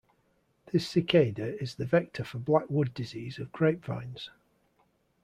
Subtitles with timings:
[0.71, 4.31] This cicada is the vector for black wood disease of grapevines.